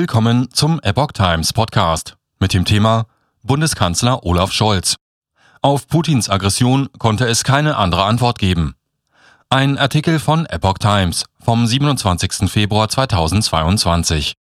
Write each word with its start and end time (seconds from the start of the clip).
Willkommen 0.00 0.48
zum 0.52 0.78
Epoch 0.84 1.10
Times 1.10 1.52
Podcast 1.52 2.16
mit 2.38 2.54
dem 2.54 2.64
Thema 2.64 3.06
Bundeskanzler 3.42 4.24
Olaf 4.24 4.52
Scholz. 4.52 4.94
Auf 5.60 5.88
Putins 5.88 6.30
Aggression 6.30 6.88
konnte 7.00 7.26
es 7.26 7.42
keine 7.42 7.76
andere 7.76 8.04
Antwort 8.04 8.38
geben. 8.38 8.76
Ein 9.50 9.76
Artikel 9.76 10.20
von 10.20 10.46
Epoch 10.46 10.78
Times 10.78 11.24
vom 11.40 11.66
27. 11.66 12.48
Februar 12.48 12.88
2022. 12.88 14.34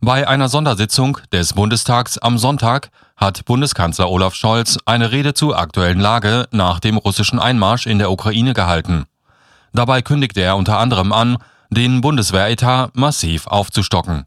Bei 0.00 0.28
einer 0.28 0.48
Sondersitzung 0.48 1.18
des 1.32 1.54
Bundestags 1.54 2.16
am 2.16 2.38
Sonntag 2.38 2.90
hat 3.16 3.46
Bundeskanzler 3.46 4.08
Olaf 4.08 4.36
Scholz 4.36 4.78
eine 4.86 5.10
Rede 5.10 5.34
zur 5.34 5.58
aktuellen 5.58 5.98
Lage 5.98 6.46
nach 6.52 6.78
dem 6.78 6.98
russischen 6.98 7.40
Einmarsch 7.40 7.88
in 7.88 7.98
der 7.98 8.12
Ukraine 8.12 8.54
gehalten. 8.54 9.06
Dabei 9.72 10.02
kündigte 10.02 10.40
er 10.40 10.56
unter 10.56 10.78
anderem 10.78 11.12
an, 11.12 11.38
den 11.70 12.00
Bundeswehretat 12.00 12.96
massiv 12.96 13.48
aufzustocken. 13.48 14.24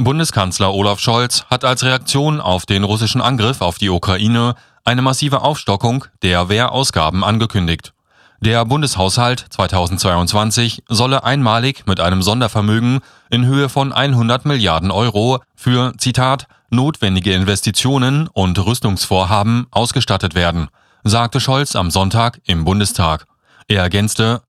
Bundeskanzler 0.00 0.72
Olaf 0.72 1.00
Scholz 1.00 1.44
hat 1.50 1.64
als 1.64 1.82
Reaktion 1.82 2.40
auf 2.40 2.66
den 2.66 2.84
russischen 2.84 3.20
Angriff 3.20 3.60
auf 3.60 3.78
die 3.78 3.90
Ukraine 3.90 4.54
eine 4.84 5.02
massive 5.02 5.42
Aufstockung 5.42 6.04
der 6.22 6.48
Wehrausgaben 6.48 7.24
angekündigt. 7.24 7.92
Der 8.40 8.64
Bundeshaushalt 8.64 9.46
2022 9.50 10.84
solle 10.88 11.24
einmalig 11.24 11.84
mit 11.86 11.98
einem 11.98 12.22
Sondervermögen 12.22 13.00
in 13.28 13.44
Höhe 13.44 13.68
von 13.68 13.92
100 13.92 14.44
Milliarden 14.44 14.92
Euro 14.92 15.40
für, 15.56 15.92
Zitat, 15.98 16.46
notwendige 16.70 17.32
Investitionen 17.32 18.28
und 18.28 18.56
Rüstungsvorhaben 18.64 19.66
ausgestattet 19.72 20.36
werden, 20.36 20.68
sagte 21.02 21.40
Scholz 21.40 21.74
am 21.74 21.90
Sonntag 21.90 22.40
im 22.44 22.64
Bundestag. 22.64 23.26
Er 23.66 23.82
ergänzte, 23.82 24.42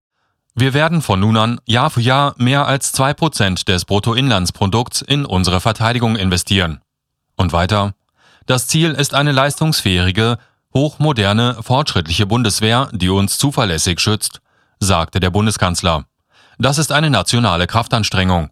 wir 0.60 0.74
werden 0.74 1.02
von 1.02 1.20
nun 1.20 1.38
an 1.38 1.62
Jahr 1.66 1.90
für 1.90 2.02
Jahr 2.02 2.34
mehr 2.38 2.68
als 2.68 2.92
zwei 2.92 3.14
Prozent 3.14 3.68
des 3.68 3.86
Bruttoinlandsprodukts 3.86 5.02
in 5.02 5.26
unsere 5.26 5.62
Verteidigung 5.62 6.16
investieren. 6.16 6.82
Und 7.36 7.54
weiter, 7.54 7.94
das 8.46 8.68
Ziel 8.68 8.92
ist 8.92 9.14
eine 9.14 9.32
leistungsfähige, 9.32 10.38
hochmoderne, 10.74 11.58
fortschrittliche 11.62 12.26
Bundeswehr, 12.26 12.90
die 12.92 13.10
uns 13.10 13.38
zuverlässig 13.38 14.00
schützt, 14.00 14.42
sagte 14.80 15.20
der 15.20 15.30
Bundeskanzler. 15.30 16.06
Das 16.58 16.78
ist 16.78 16.92
eine 16.92 17.10
nationale 17.10 17.68
Kraftanstrengung. 17.68 18.50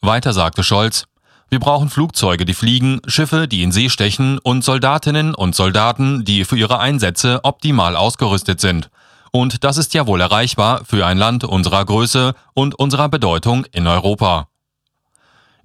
Weiter 0.00 0.32
sagte 0.32 0.62
Scholz, 0.62 1.06
wir 1.48 1.60
brauchen 1.60 1.88
Flugzeuge, 1.88 2.44
die 2.44 2.54
fliegen, 2.54 3.00
Schiffe, 3.06 3.48
die 3.48 3.62
in 3.62 3.72
See 3.72 3.88
stechen 3.88 4.38
und 4.38 4.64
Soldatinnen 4.64 5.34
und 5.34 5.54
Soldaten, 5.54 6.24
die 6.24 6.44
für 6.44 6.56
ihre 6.56 6.80
Einsätze 6.80 7.40
optimal 7.44 7.96
ausgerüstet 7.96 8.60
sind. 8.60 8.90
Und 9.34 9.64
das 9.64 9.78
ist 9.78 9.94
ja 9.94 10.06
wohl 10.06 10.20
erreichbar 10.20 10.82
für 10.84 11.04
ein 11.04 11.18
Land 11.18 11.42
unserer 11.42 11.84
Größe 11.84 12.34
und 12.52 12.76
unserer 12.76 13.08
Bedeutung 13.08 13.66
in 13.72 13.88
Europa. 13.88 14.46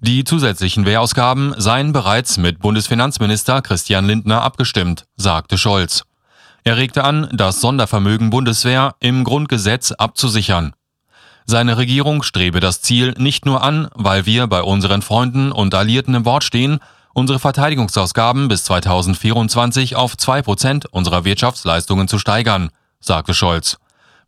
Die 0.00 0.24
zusätzlichen 0.24 0.86
Wehrausgaben 0.86 1.54
seien 1.56 1.92
bereits 1.92 2.36
mit 2.36 2.58
Bundesfinanzminister 2.58 3.62
Christian 3.62 4.08
Lindner 4.08 4.42
abgestimmt, 4.42 5.06
sagte 5.14 5.56
Scholz. 5.56 6.02
Er 6.64 6.78
regte 6.78 7.04
an, 7.04 7.28
das 7.32 7.60
Sondervermögen 7.60 8.30
Bundeswehr 8.30 8.96
im 8.98 9.22
Grundgesetz 9.22 9.92
abzusichern. 9.92 10.72
Seine 11.46 11.76
Regierung 11.76 12.24
strebe 12.24 12.58
das 12.58 12.82
Ziel 12.82 13.14
nicht 13.18 13.46
nur 13.46 13.62
an, 13.62 13.88
weil 13.94 14.26
wir 14.26 14.48
bei 14.48 14.64
unseren 14.64 15.00
Freunden 15.00 15.52
und 15.52 15.76
Alliierten 15.76 16.16
im 16.16 16.24
Wort 16.24 16.42
stehen, 16.42 16.80
unsere 17.14 17.38
Verteidigungsausgaben 17.38 18.48
bis 18.48 18.64
2024 18.64 19.94
auf 19.94 20.16
zwei 20.16 20.42
Prozent 20.42 20.86
unserer 20.86 21.24
Wirtschaftsleistungen 21.24 22.08
zu 22.08 22.18
steigern, 22.18 22.70
sagte 23.00 23.34
Scholz. 23.34 23.78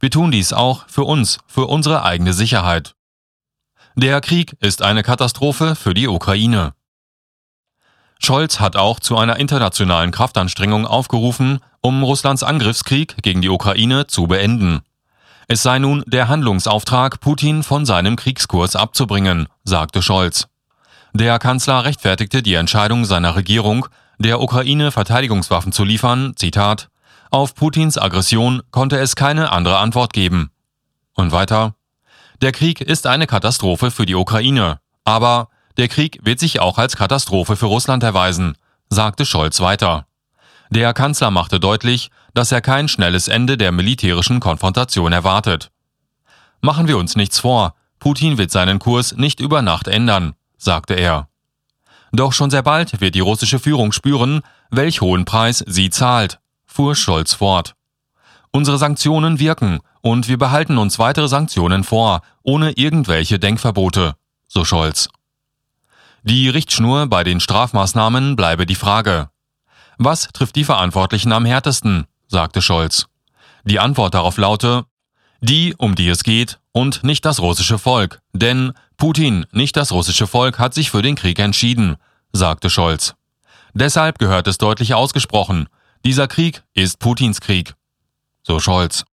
Wir 0.00 0.10
tun 0.10 0.30
dies 0.30 0.52
auch 0.52 0.88
für 0.88 1.04
uns, 1.04 1.38
für 1.46 1.66
unsere 1.66 2.04
eigene 2.04 2.32
Sicherheit. 2.32 2.94
Der 3.94 4.20
Krieg 4.20 4.56
ist 4.60 4.82
eine 4.82 5.02
Katastrophe 5.02 5.76
für 5.76 5.94
die 5.94 6.08
Ukraine. 6.08 6.72
Scholz 8.18 8.60
hat 8.60 8.76
auch 8.76 9.00
zu 9.00 9.16
einer 9.18 9.36
internationalen 9.36 10.10
Kraftanstrengung 10.10 10.86
aufgerufen, 10.86 11.60
um 11.80 12.02
Russlands 12.02 12.42
Angriffskrieg 12.42 13.16
gegen 13.22 13.42
die 13.42 13.48
Ukraine 13.48 14.06
zu 14.06 14.28
beenden. 14.28 14.80
Es 15.48 15.62
sei 15.62 15.78
nun 15.78 16.04
der 16.06 16.28
Handlungsauftrag, 16.28 17.20
Putin 17.20 17.62
von 17.62 17.84
seinem 17.84 18.16
Kriegskurs 18.16 18.76
abzubringen, 18.76 19.48
sagte 19.64 20.00
Scholz. 20.00 20.46
Der 21.12 21.38
Kanzler 21.38 21.84
rechtfertigte 21.84 22.42
die 22.42 22.54
Entscheidung 22.54 23.04
seiner 23.04 23.36
Regierung, 23.36 23.86
der 24.18 24.40
Ukraine 24.40 24.92
Verteidigungswaffen 24.92 25.72
zu 25.72 25.84
liefern, 25.84 26.32
Zitat, 26.36 26.88
auf 27.32 27.54
Putins 27.54 27.96
Aggression 27.96 28.62
konnte 28.70 28.98
es 28.98 29.16
keine 29.16 29.52
andere 29.52 29.78
Antwort 29.78 30.12
geben. 30.12 30.50
Und 31.14 31.32
weiter, 31.32 31.74
der 32.42 32.52
Krieg 32.52 32.82
ist 32.82 33.06
eine 33.06 33.26
Katastrophe 33.26 33.90
für 33.90 34.04
die 34.04 34.14
Ukraine, 34.14 34.80
aber 35.04 35.48
der 35.78 35.88
Krieg 35.88 36.20
wird 36.22 36.38
sich 36.38 36.60
auch 36.60 36.76
als 36.76 36.94
Katastrophe 36.94 37.56
für 37.56 37.66
Russland 37.66 38.02
erweisen, 38.02 38.58
sagte 38.90 39.24
Scholz 39.24 39.60
weiter. 39.60 40.06
Der 40.68 40.92
Kanzler 40.92 41.30
machte 41.30 41.58
deutlich, 41.58 42.10
dass 42.34 42.52
er 42.52 42.60
kein 42.60 42.88
schnelles 42.88 43.28
Ende 43.28 43.56
der 43.56 43.72
militärischen 43.72 44.38
Konfrontation 44.38 45.12
erwartet. 45.12 45.70
Machen 46.60 46.86
wir 46.86 46.98
uns 46.98 47.16
nichts 47.16 47.38
vor, 47.38 47.74
Putin 47.98 48.36
wird 48.36 48.50
seinen 48.50 48.78
Kurs 48.78 49.16
nicht 49.16 49.40
über 49.40 49.62
Nacht 49.62 49.88
ändern, 49.88 50.34
sagte 50.58 50.94
er. 50.94 51.28
Doch 52.12 52.34
schon 52.34 52.50
sehr 52.50 52.62
bald 52.62 53.00
wird 53.00 53.14
die 53.14 53.20
russische 53.20 53.58
Führung 53.58 53.92
spüren, 53.92 54.42
welch 54.70 55.00
hohen 55.00 55.24
Preis 55.24 55.64
sie 55.66 55.88
zahlt, 55.88 56.41
fuhr 56.72 56.94
Scholz 56.94 57.34
fort. 57.34 57.74
Unsere 58.50 58.78
Sanktionen 58.78 59.38
wirken 59.38 59.80
und 60.00 60.28
wir 60.28 60.38
behalten 60.38 60.78
uns 60.78 60.98
weitere 60.98 61.28
Sanktionen 61.28 61.84
vor, 61.84 62.22
ohne 62.42 62.72
irgendwelche 62.72 63.38
Denkverbote, 63.38 64.14
so 64.48 64.64
Scholz. 64.64 65.08
Die 66.22 66.48
Richtschnur 66.48 67.06
bei 67.06 67.24
den 67.24 67.40
Strafmaßnahmen 67.40 68.36
bleibe 68.36 68.66
die 68.66 68.74
Frage. 68.74 69.30
Was 69.98 70.28
trifft 70.32 70.56
die 70.56 70.64
Verantwortlichen 70.64 71.32
am 71.32 71.44
härtesten? 71.44 72.06
sagte 72.28 72.62
Scholz. 72.62 73.06
Die 73.64 73.78
Antwort 73.78 74.14
darauf 74.14 74.36
laute, 74.38 74.84
die, 75.40 75.74
um 75.76 75.94
die 75.94 76.08
es 76.08 76.24
geht, 76.24 76.58
und 76.72 77.04
nicht 77.04 77.24
das 77.24 77.40
russische 77.40 77.78
Volk. 77.78 78.20
Denn 78.32 78.72
Putin, 78.96 79.46
nicht 79.52 79.76
das 79.76 79.92
russische 79.92 80.26
Volk, 80.26 80.58
hat 80.58 80.74
sich 80.74 80.90
für 80.90 81.02
den 81.02 81.16
Krieg 81.16 81.38
entschieden, 81.38 81.96
sagte 82.32 82.70
Scholz. 82.70 83.14
Deshalb 83.74 84.18
gehört 84.18 84.46
es 84.46 84.58
deutlich 84.58 84.94
ausgesprochen, 84.94 85.68
dieser 86.04 86.28
Krieg 86.28 86.62
ist 86.74 86.98
Putins 86.98 87.40
Krieg 87.40 87.74
so 88.42 88.60
Scholz. 88.60 89.04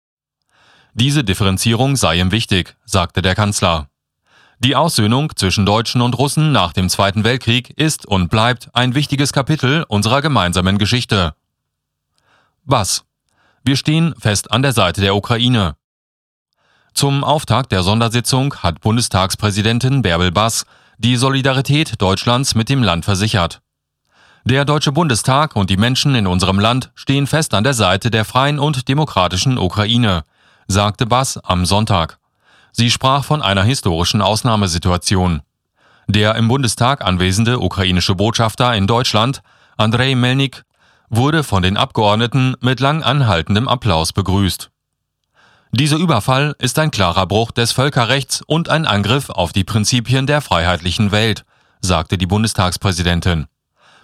Diese 0.93 1.23
Differenzierung 1.23 1.95
sei 1.95 2.19
ihm 2.19 2.31
wichtig, 2.31 2.75
sagte 2.85 3.21
der 3.21 3.35
Kanzler. 3.35 3.89
Die 4.59 4.75
Aussöhnung 4.75 5.31
zwischen 5.35 5.65
Deutschen 5.65 6.01
und 6.01 6.17
Russen 6.17 6.51
nach 6.51 6.73
dem 6.73 6.89
Zweiten 6.89 7.23
Weltkrieg 7.23 7.69
ist 7.77 8.05
und 8.05 8.29
bleibt 8.29 8.69
ein 8.73 8.95
wichtiges 8.95 9.31
Kapitel 9.31 9.85
unserer 9.87 10.21
gemeinsamen 10.21 10.77
Geschichte. 10.77 11.33
Was? 12.65 13.05
Wir 13.63 13.77
stehen 13.77 14.13
fest 14.19 14.51
an 14.51 14.61
der 14.61 14.73
Seite 14.73 14.99
der 14.99 15.15
Ukraine. 15.15 15.75
Zum 16.93 17.23
Auftakt 17.23 17.71
der 17.71 17.83
Sondersitzung 17.83 18.55
hat 18.55 18.81
Bundestagspräsidentin 18.81 20.01
Bärbel 20.01 20.31
Bass 20.31 20.65
die 20.97 21.15
Solidarität 21.15 22.01
Deutschlands 22.01 22.55
mit 22.55 22.67
dem 22.67 22.83
Land 22.83 23.05
versichert. 23.05 23.61
Der 24.45 24.65
Deutsche 24.65 24.91
Bundestag 24.91 25.55
und 25.55 25.69
die 25.69 25.77
Menschen 25.77 26.15
in 26.15 26.25
unserem 26.25 26.59
Land 26.59 26.91
stehen 26.95 27.27
fest 27.27 27.53
an 27.53 27.63
der 27.63 27.73
Seite 27.73 28.09
der 28.09 28.25
freien 28.25 28.57
und 28.57 28.87
demokratischen 28.87 29.57
Ukraine, 29.57 30.23
sagte 30.67 31.05
Bass 31.05 31.37
am 31.37 31.65
Sonntag. 31.65 32.17
Sie 32.71 32.89
sprach 32.89 33.25
von 33.25 33.41
einer 33.41 33.63
historischen 33.63 34.21
Ausnahmesituation. 34.21 35.41
Der 36.07 36.35
im 36.35 36.47
Bundestag 36.47 37.03
anwesende 37.03 37.59
ukrainische 37.59 38.15
Botschafter 38.15 38.73
in 38.75 38.87
Deutschland, 38.87 39.41
Andrei 39.77 40.15
Melnik, 40.15 40.63
wurde 41.09 41.43
von 41.43 41.61
den 41.61 41.77
Abgeordneten 41.77 42.55
mit 42.61 42.79
lang 42.79 43.03
anhaltendem 43.03 43.67
Applaus 43.67 44.13
begrüßt. 44.13 44.69
Dieser 45.71 45.97
Überfall 45.97 46.55
ist 46.57 46.79
ein 46.79 46.91
klarer 46.91 47.27
Bruch 47.27 47.51
des 47.51 47.73
Völkerrechts 47.73 48.41
und 48.47 48.69
ein 48.69 48.87
Angriff 48.87 49.29
auf 49.29 49.51
die 49.51 49.63
Prinzipien 49.63 50.25
der 50.25 50.41
freiheitlichen 50.41 51.11
Welt, 51.11 51.45
sagte 51.81 52.17
die 52.17 52.25
Bundestagspräsidentin. 52.25 53.47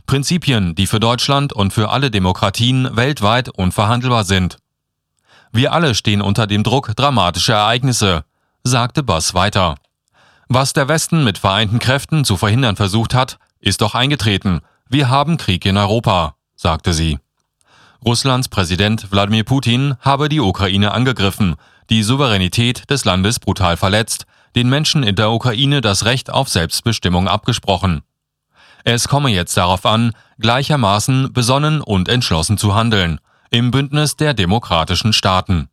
Prinzipien, 0.06 0.76
die 0.76 0.88
für 0.88 1.00
Deutschland 1.00 1.54
und 1.54 1.74
für 1.74 1.90
alle 1.90 2.12
Demokratien 2.12 2.96
weltweit 2.96 3.50
unverhandelbar 3.50 4.24
sind. 4.24 4.58
Wir 5.52 5.74
alle 5.74 5.96
stehen 5.96 6.22
unter 6.22 6.48
dem 6.48 6.64
Druck 6.64 6.96
dramatischer 6.96 7.56
Ereignisse, 7.56 8.24
sagte 8.64 9.04
Bass 9.04 9.34
weiter. 9.34 9.76
Was 10.48 10.74
der 10.74 10.88
Westen 10.88 11.24
mit 11.24 11.38
vereinten 11.38 11.80
Kräften 11.80 12.26
zu 12.26 12.38
verhindern 12.38 12.76
versucht 12.76 13.14
hat, 13.14 13.40
ist 13.60 13.82
doch 13.82 13.96
eingetreten. 13.96 14.62
Wir 14.88 15.10
haben 15.10 15.38
Krieg 15.38 15.66
in 15.66 15.78
Europa, 15.78 16.36
sagte 16.56 16.94
sie. 16.94 17.20
Russlands 18.06 18.50
Präsident 18.50 19.12
Wladimir 19.12 19.44
Putin 19.44 19.96
habe 20.02 20.30
die 20.30 20.40
Ukraine 20.40 20.92
angegriffen, 20.92 21.56
die 21.90 22.04
Souveränität 22.04 22.90
des 22.90 23.06
Landes 23.06 23.40
brutal 23.40 23.78
verletzt, 23.78 24.26
den 24.56 24.70
Menschen 24.70 25.04
in 25.04 25.16
der 25.16 25.32
Ukraine 25.32 25.82
das 25.82 26.06
Recht 26.06 26.30
auf 26.30 26.50
Selbstbestimmung 26.50 27.28
abgesprochen. 27.28 28.04
Es 28.88 29.08
komme 29.08 29.32
jetzt 29.32 29.58
darauf 29.58 29.84
an, 29.88 30.12
gleichermaßen 30.38 31.34
besonnen 31.34 31.82
und 31.82 32.08
entschlossen 32.08 32.60
zu 32.60 32.76
handeln, 32.76 33.20
im 33.50 33.72
Bündnis 33.72 34.16
der 34.16 34.36
demokratischen 34.36 35.12
Staaten. 35.12 35.70